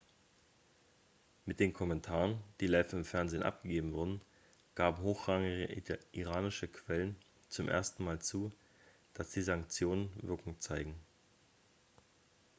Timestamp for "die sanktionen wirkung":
9.29-10.59